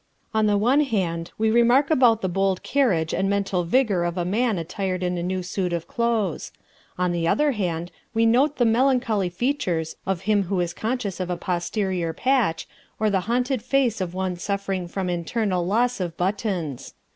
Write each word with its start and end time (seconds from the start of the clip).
On 0.33 0.47
the 0.47 0.57
one 0.57 0.79
hand 0.81 1.29
we 1.37 1.51
remark 1.51 1.87
the 1.89 2.27
bold 2.27 2.63
carriage 2.63 3.13
and 3.13 3.29
mental 3.29 3.63
vigour 3.63 4.03
of 4.03 4.17
a 4.17 4.25
man 4.25 4.57
attired 4.57 5.03
in 5.03 5.15
a 5.15 5.21
new 5.21 5.43
suit 5.43 5.73
of 5.73 5.87
clothes; 5.87 6.51
on 6.97 7.11
the 7.11 7.27
other 7.27 7.51
hand 7.51 7.91
we 8.11 8.25
note 8.25 8.57
the 8.57 8.65
melancholy 8.65 9.29
features 9.29 9.97
of 10.07 10.21
him 10.21 10.45
who 10.45 10.59
is 10.59 10.73
conscious 10.73 11.19
of 11.19 11.29
a 11.29 11.37
posterior 11.37 12.13
patch, 12.13 12.67
or 12.99 13.11
the 13.11 13.19
haunted 13.29 13.61
face 13.61 14.01
of 14.01 14.15
one 14.15 14.35
suffering 14.37 14.87
from 14.87 15.07
internal 15.07 15.67
loss 15.67 15.99
of 15.99 16.17
buttons. 16.17 16.95